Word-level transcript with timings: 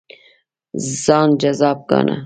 ځان 1.03 1.29
جذاب 1.41 1.77
ګاڼه. 1.89 2.15